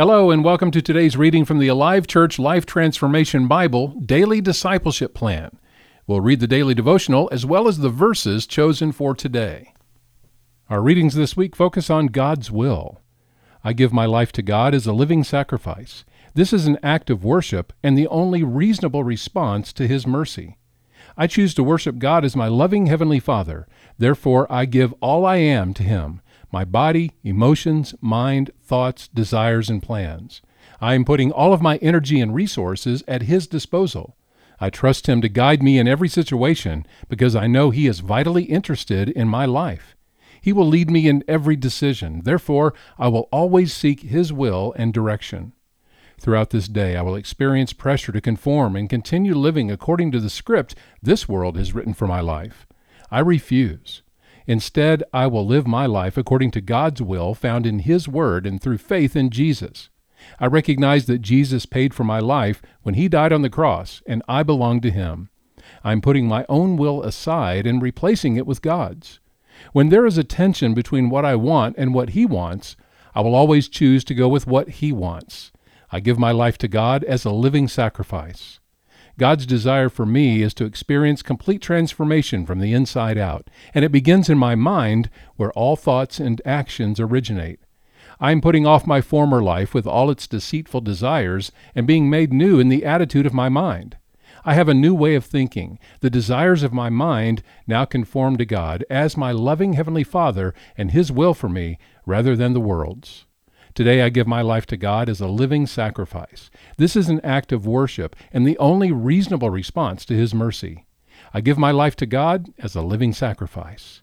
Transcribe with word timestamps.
Hello, 0.00 0.30
and 0.30 0.42
welcome 0.42 0.70
to 0.70 0.80
today's 0.80 1.14
reading 1.14 1.44
from 1.44 1.58
the 1.58 1.68
Alive 1.68 2.06
Church 2.06 2.38
Life 2.38 2.64
Transformation 2.64 3.46
Bible 3.46 3.88
Daily 3.88 4.40
Discipleship 4.40 5.12
Plan. 5.12 5.58
We'll 6.06 6.22
read 6.22 6.40
the 6.40 6.46
daily 6.46 6.72
devotional 6.72 7.28
as 7.30 7.44
well 7.44 7.68
as 7.68 7.76
the 7.76 7.90
verses 7.90 8.46
chosen 8.46 8.92
for 8.92 9.14
today. 9.14 9.74
Our 10.70 10.80
readings 10.80 11.16
this 11.16 11.36
week 11.36 11.54
focus 11.54 11.90
on 11.90 12.06
God's 12.06 12.50
will. 12.50 13.02
I 13.62 13.74
give 13.74 13.92
my 13.92 14.06
life 14.06 14.32
to 14.32 14.42
God 14.42 14.74
as 14.74 14.86
a 14.86 14.94
living 14.94 15.22
sacrifice. 15.22 16.06
This 16.32 16.54
is 16.54 16.66
an 16.66 16.78
act 16.82 17.10
of 17.10 17.22
worship 17.22 17.70
and 17.82 17.98
the 17.98 18.08
only 18.08 18.42
reasonable 18.42 19.04
response 19.04 19.70
to 19.74 19.86
His 19.86 20.06
mercy. 20.06 20.56
I 21.14 21.26
choose 21.26 21.52
to 21.52 21.62
worship 21.62 21.98
God 21.98 22.24
as 22.24 22.34
my 22.34 22.48
loving 22.48 22.86
Heavenly 22.86 23.20
Father. 23.20 23.68
Therefore, 23.98 24.50
I 24.50 24.64
give 24.64 24.94
all 25.02 25.26
I 25.26 25.36
am 25.36 25.74
to 25.74 25.82
Him 25.82 26.22
my 26.52 26.64
body, 26.64 27.12
emotions, 27.22 27.94
mind, 28.00 28.50
thoughts, 28.62 29.08
desires, 29.08 29.70
and 29.70 29.82
plans. 29.82 30.42
I 30.80 30.94
am 30.94 31.04
putting 31.04 31.30
all 31.30 31.52
of 31.52 31.62
my 31.62 31.76
energy 31.76 32.20
and 32.20 32.34
resources 32.34 33.02
at 33.06 33.22
His 33.22 33.46
disposal. 33.46 34.16
I 34.60 34.70
trust 34.70 35.08
Him 35.08 35.20
to 35.20 35.28
guide 35.28 35.62
me 35.62 35.78
in 35.78 35.88
every 35.88 36.08
situation 36.08 36.86
because 37.08 37.36
I 37.36 37.46
know 37.46 37.70
He 37.70 37.86
is 37.86 38.00
vitally 38.00 38.44
interested 38.44 39.08
in 39.08 39.28
my 39.28 39.46
life. 39.46 39.96
He 40.40 40.52
will 40.52 40.66
lead 40.66 40.90
me 40.90 41.06
in 41.06 41.24
every 41.28 41.56
decision. 41.56 42.22
Therefore, 42.24 42.74
I 42.98 43.08
will 43.08 43.28
always 43.30 43.72
seek 43.72 44.00
His 44.00 44.32
will 44.32 44.74
and 44.76 44.92
direction. 44.92 45.52
Throughout 46.18 46.50
this 46.50 46.68
day, 46.68 46.96
I 46.96 47.02
will 47.02 47.16
experience 47.16 47.72
pressure 47.72 48.12
to 48.12 48.20
conform 48.20 48.76
and 48.76 48.90
continue 48.90 49.34
living 49.34 49.70
according 49.70 50.10
to 50.12 50.20
the 50.20 50.28
script 50.28 50.74
this 51.02 51.28
world 51.28 51.56
has 51.56 51.74
written 51.74 51.94
for 51.94 52.06
my 52.06 52.20
life. 52.20 52.66
I 53.10 53.20
refuse. 53.20 54.02
Instead, 54.50 55.04
I 55.12 55.28
will 55.28 55.46
live 55.46 55.68
my 55.68 55.86
life 55.86 56.16
according 56.16 56.50
to 56.50 56.60
God's 56.60 57.00
will 57.00 57.34
found 57.34 57.66
in 57.66 57.78
His 57.78 58.08
Word 58.08 58.48
and 58.48 58.60
through 58.60 58.78
faith 58.78 59.14
in 59.14 59.30
Jesus. 59.30 59.90
I 60.40 60.46
recognize 60.46 61.06
that 61.06 61.20
Jesus 61.20 61.66
paid 61.66 61.94
for 61.94 62.02
my 62.02 62.18
life 62.18 62.60
when 62.82 62.96
He 62.96 63.06
died 63.08 63.32
on 63.32 63.42
the 63.42 63.48
cross, 63.48 64.02
and 64.08 64.24
I 64.26 64.42
belong 64.42 64.80
to 64.80 64.90
Him. 64.90 65.30
I'm 65.84 66.00
putting 66.00 66.26
my 66.26 66.44
own 66.48 66.76
will 66.76 67.00
aside 67.04 67.64
and 67.64 67.80
replacing 67.80 68.34
it 68.34 68.44
with 68.44 68.60
God's. 68.60 69.20
When 69.72 69.88
there 69.88 70.04
is 70.04 70.18
a 70.18 70.24
tension 70.24 70.74
between 70.74 71.10
what 71.10 71.24
I 71.24 71.36
want 71.36 71.76
and 71.78 71.94
what 71.94 72.10
He 72.10 72.26
wants, 72.26 72.74
I 73.14 73.20
will 73.20 73.36
always 73.36 73.68
choose 73.68 74.02
to 74.02 74.16
go 74.16 74.26
with 74.26 74.48
what 74.48 74.68
He 74.68 74.90
wants. 74.90 75.52
I 75.92 76.00
give 76.00 76.18
my 76.18 76.32
life 76.32 76.58
to 76.58 76.66
God 76.66 77.04
as 77.04 77.24
a 77.24 77.30
living 77.30 77.68
sacrifice. 77.68 78.58
God's 79.18 79.46
desire 79.46 79.88
for 79.88 80.06
me 80.06 80.42
is 80.42 80.54
to 80.54 80.64
experience 80.64 81.22
complete 81.22 81.60
transformation 81.60 82.46
from 82.46 82.60
the 82.60 82.72
inside 82.72 83.18
out, 83.18 83.48
and 83.74 83.84
it 83.84 83.92
begins 83.92 84.28
in 84.28 84.38
my 84.38 84.54
mind 84.54 85.10
where 85.36 85.52
all 85.52 85.76
thoughts 85.76 86.18
and 86.18 86.40
actions 86.44 87.00
originate. 87.00 87.60
I 88.18 88.32
am 88.32 88.40
putting 88.40 88.66
off 88.66 88.86
my 88.86 89.00
former 89.00 89.42
life 89.42 89.72
with 89.72 89.86
all 89.86 90.10
its 90.10 90.26
deceitful 90.26 90.82
desires 90.82 91.52
and 91.74 91.86
being 91.86 92.10
made 92.10 92.32
new 92.32 92.60
in 92.60 92.68
the 92.68 92.84
attitude 92.84 93.26
of 93.26 93.32
my 93.32 93.48
mind. 93.48 93.96
I 94.44 94.54
have 94.54 94.68
a 94.68 94.74
new 94.74 94.94
way 94.94 95.14
of 95.14 95.24
thinking. 95.24 95.78
The 96.00 96.10
desires 96.10 96.62
of 96.62 96.72
my 96.72 96.88
mind 96.88 97.42
now 97.66 97.84
conform 97.84 98.36
to 98.38 98.46
God 98.46 98.84
as 98.88 99.16
my 99.16 99.32
loving 99.32 99.74
Heavenly 99.74 100.04
Father 100.04 100.54
and 100.76 100.90
His 100.90 101.12
will 101.12 101.34
for 101.34 101.48
me 101.48 101.78
rather 102.06 102.36
than 102.36 102.52
the 102.52 102.60
world's. 102.60 103.26
Today 103.74 104.02
I 104.02 104.08
give 104.08 104.26
my 104.26 104.42
life 104.42 104.66
to 104.66 104.76
God 104.76 105.08
as 105.08 105.20
a 105.20 105.28
living 105.28 105.64
sacrifice. 105.64 106.50
This 106.76 106.96
is 106.96 107.08
an 107.08 107.20
act 107.20 107.52
of 107.52 107.66
worship 107.66 108.16
and 108.32 108.44
the 108.44 108.58
only 108.58 108.90
reasonable 108.90 109.50
response 109.50 110.04
to 110.06 110.16
His 110.16 110.34
mercy. 110.34 110.86
I 111.32 111.40
give 111.40 111.56
my 111.56 111.70
life 111.70 111.94
to 111.96 112.06
God 112.06 112.52
as 112.58 112.74
a 112.74 112.82
living 112.82 113.12
sacrifice. 113.12 114.02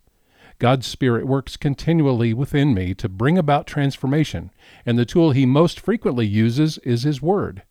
God's 0.60 0.88
Spirit 0.88 1.28
works 1.28 1.58
continually 1.58 2.34
within 2.34 2.74
me 2.74 2.94
to 2.96 3.10
bring 3.10 3.38
about 3.38 3.68
transformation, 3.68 4.52
and 4.86 4.98
the 4.98 5.06
tool 5.06 5.32
He 5.32 5.46
most 5.46 5.82
frequently 5.82 6.26
uses 6.26 6.78
is 6.80 7.04
His 7.04 7.22
Word. 7.22 7.64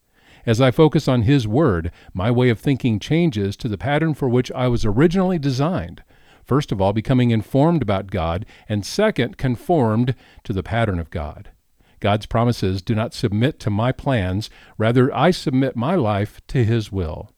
As 0.45 0.61
I 0.61 0.69
focus 0.69 1.07
on 1.07 1.23
His 1.23 1.47
Word, 1.47 1.91
my 2.13 2.29
way 2.29 2.49
of 2.49 2.59
thinking 2.59 2.99
changes 2.99 3.57
to 3.57 3.67
the 3.67 3.77
pattern 3.77 4.13
for 4.13 4.29
which 4.29 4.51
I 4.51 4.67
was 4.67 4.85
originally 4.85 5.39
designed. 5.39 6.03
First 6.45 6.71
of 6.71 6.79
all, 6.79 6.93
becoming 6.93 7.31
informed 7.31 7.81
about 7.81 8.11
God, 8.11 8.45
and 8.69 8.85
second, 8.85 9.37
conformed 9.37 10.13
to 10.43 10.53
the 10.53 10.63
pattern 10.63 10.99
of 10.99 11.09
God. 11.09 11.49
God's 11.99 12.25
promises 12.25 12.81
do 12.81 12.93
not 12.93 13.13
submit 13.13 13.59
to 13.61 13.69
my 13.69 13.91
plans, 13.91 14.49
rather, 14.77 15.13
I 15.15 15.31
submit 15.31 15.75
my 15.75 15.95
life 15.95 16.41
to 16.47 16.63
His 16.63 16.91
will. 16.91 17.31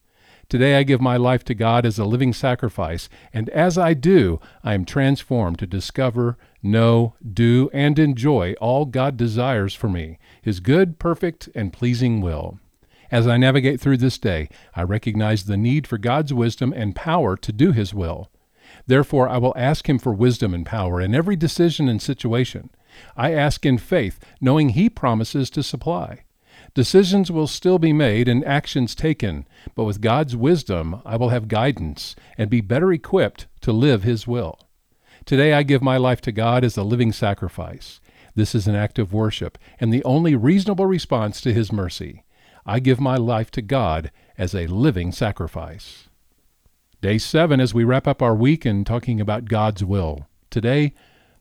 Today 0.50 0.78
I 0.78 0.84
give 0.84 1.00
my 1.00 1.16
life 1.16 1.44
to 1.46 1.54
God 1.54 1.86
as 1.86 2.00
a 2.00 2.06
living 2.06 2.34
sacrifice, 2.34 3.08
and 3.32 3.50
as 3.50 3.78
I 3.78 3.94
do, 3.94 4.40
I 4.64 4.74
am 4.74 4.84
transformed 4.84 5.60
to 5.60 5.68
discover, 5.68 6.40
know, 6.64 7.14
do, 7.34 7.70
and 7.72 8.00
enjoy 8.00 8.56
all 8.60 8.86
God 8.86 9.16
desires 9.16 9.76
for 9.76 9.88
me, 9.90 10.18
His 10.42 10.60
good, 10.60 10.98
perfect, 10.98 11.50
and 11.54 11.72
pleasing 11.72 12.20
will. 12.20 12.60
As 13.12 13.28
I 13.28 13.38
navigate 13.38 13.80
through 13.80 13.98
this 13.98 14.18
day, 14.18 14.50
I 14.76 14.82
recognize 14.82 15.44
the 15.46 15.58
need 15.58 15.86
for 15.86 16.00
God's 16.00 16.34
wisdom 16.34 16.74
and 16.74 16.96
power 16.96 17.38
to 17.38 17.52
do 17.52 17.72
His 17.72 17.94
will. 17.94 18.32
Therefore, 18.88 19.30
I 19.30 19.38
will 19.38 19.54
ask 19.56 19.88
Him 19.88 20.00
for 20.00 20.14
wisdom 20.14 20.54
and 20.56 20.66
power 20.66 21.00
in 21.00 21.14
every 21.14 21.36
decision 21.36 21.88
and 21.88 22.02
situation. 22.02 22.72
I 23.16 23.34
ask 23.34 23.66
in 23.66 23.78
faith, 23.78 24.20
knowing 24.40 24.70
He 24.70 24.90
promises 24.90 25.50
to 25.52 25.64
supply. 25.64 26.24
Decisions 26.74 27.32
will 27.32 27.48
still 27.48 27.80
be 27.80 27.94
made 27.94 28.28
and 28.28 28.46
actions 28.46 28.94
taken, 28.94 29.48
but 29.76 29.86
with 29.86 30.02
God's 30.02 30.36
wisdom 30.36 31.02
I 31.06 31.16
will 31.18 31.30
have 31.30 31.48
guidance 31.48 32.16
and 32.38 32.50
be 32.50 32.62
better 32.62 32.92
equipped 32.92 33.48
to 33.62 33.72
live 33.72 34.04
His 34.04 34.28
will. 34.28 34.60
Today 35.26 35.54
I 35.54 35.64
give 35.64 35.82
my 35.82 35.98
life 35.98 36.22
to 36.22 36.32
God 36.32 36.64
as 36.64 36.78
a 36.78 36.84
living 36.84 37.12
sacrifice. 37.12 38.00
This 38.36 38.54
is 38.54 38.68
an 38.68 38.76
act 38.76 39.00
of 39.00 39.14
worship 39.14 39.58
and 39.80 39.92
the 39.92 40.04
only 40.04 40.36
reasonable 40.36 40.86
response 40.86 41.42
to 41.42 41.54
His 41.54 41.72
mercy. 41.72 42.24
I 42.66 42.80
give 42.80 43.00
my 43.00 43.16
life 43.16 43.52
to 43.52 43.62
God 43.62 44.12
as 44.38 44.54
a 44.54 44.68
living 44.68 45.12
sacrifice. 45.12 46.08
Day 47.02 47.18
7 47.18 47.60
as 47.60 47.74
we 47.74 47.84
wrap 47.84 48.08
up 48.08 48.22
our 48.22 48.36
week 48.36 48.66
in 48.66 48.84
talking 48.84 49.20
about 49.20 49.46
God's 49.46 49.84
will. 49.84 50.28
Today, 50.50 50.94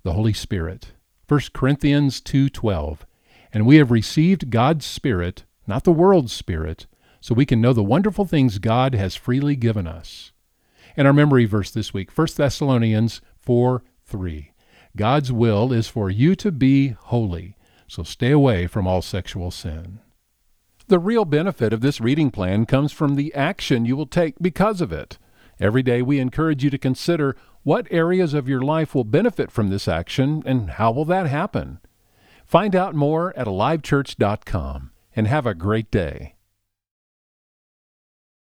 the 0.04 0.12
Holy 0.12 0.32
Spirit. 0.32 0.92
1 1.28 1.52
Corinthians 1.52 2.22
2:12. 2.22 3.04
And 3.52 3.66
we 3.66 3.76
have 3.76 3.90
received 3.90 4.50
God's 4.50 4.86
spirit, 4.86 5.44
not 5.66 5.84
the 5.84 5.92
world's 5.92 6.32
spirit, 6.32 6.86
so 7.20 7.34
we 7.34 7.44
can 7.44 7.60
know 7.60 7.74
the 7.74 7.84
wonderful 7.84 8.24
things 8.24 8.58
God 8.58 8.94
has 8.94 9.14
freely 9.14 9.54
given 9.54 9.86
us. 9.86 10.32
And 10.96 11.06
our 11.06 11.12
memory 11.12 11.44
verse 11.44 11.70
this 11.70 11.92
week, 11.92 12.10
1 12.10 12.36
Thessalonians 12.36 13.20
4:3. 13.36 14.52
God's 14.96 15.30
will 15.30 15.70
is 15.72 15.86
for 15.86 16.08
you 16.08 16.34
to 16.36 16.50
be 16.50 16.88
holy, 16.88 17.56
so 17.86 18.02
stay 18.02 18.30
away 18.30 18.66
from 18.66 18.86
all 18.86 19.02
sexual 19.02 19.50
sin. 19.50 20.00
The 20.86 20.98
real 20.98 21.26
benefit 21.26 21.74
of 21.74 21.82
this 21.82 22.00
reading 22.00 22.30
plan 22.30 22.64
comes 22.64 22.92
from 22.92 23.16
the 23.16 23.34
action 23.34 23.84
you 23.84 23.96
will 23.96 24.06
take 24.06 24.36
because 24.40 24.80
of 24.80 24.92
it. 24.92 25.18
Every 25.60 25.82
day 25.82 26.00
we 26.00 26.18
encourage 26.18 26.64
you 26.64 26.70
to 26.70 26.78
consider 26.78 27.36
what 27.68 27.86
areas 27.90 28.32
of 28.32 28.48
your 28.48 28.62
life 28.62 28.94
will 28.94 29.04
benefit 29.04 29.50
from 29.50 29.68
this 29.68 29.86
action 29.86 30.42
and 30.46 30.70
how 30.70 30.90
will 30.90 31.04
that 31.04 31.26
happen? 31.26 31.78
Find 32.46 32.74
out 32.74 32.94
more 32.94 33.38
at 33.38 33.46
alivechurch.com 33.46 34.90
and 35.14 35.26
have 35.26 35.44
a 35.44 35.52
great 35.52 35.90
day. 35.90 36.37